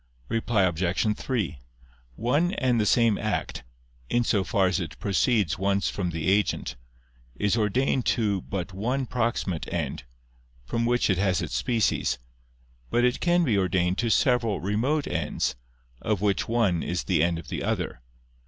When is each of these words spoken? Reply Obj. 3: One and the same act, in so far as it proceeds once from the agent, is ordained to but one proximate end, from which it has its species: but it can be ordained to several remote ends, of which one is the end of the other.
Reply 0.29 0.63
Obj. 0.63 1.15
3: 1.15 1.59
One 2.15 2.53
and 2.55 2.81
the 2.81 2.87
same 2.87 3.19
act, 3.19 3.61
in 4.09 4.23
so 4.23 4.43
far 4.43 4.65
as 4.65 4.79
it 4.79 4.97
proceeds 4.97 5.59
once 5.59 5.89
from 5.91 6.09
the 6.09 6.27
agent, 6.27 6.75
is 7.35 7.55
ordained 7.55 8.07
to 8.17 8.41
but 8.41 8.73
one 8.73 9.05
proximate 9.05 9.71
end, 9.71 10.05
from 10.65 10.87
which 10.87 11.07
it 11.11 11.19
has 11.19 11.39
its 11.43 11.53
species: 11.55 12.17
but 12.89 13.03
it 13.05 13.19
can 13.19 13.43
be 13.43 13.59
ordained 13.59 13.99
to 13.99 14.09
several 14.09 14.59
remote 14.59 15.05
ends, 15.05 15.55
of 16.01 16.19
which 16.19 16.47
one 16.47 16.81
is 16.81 17.03
the 17.03 17.21
end 17.21 17.37
of 17.37 17.49
the 17.49 17.61
other. 17.61 18.01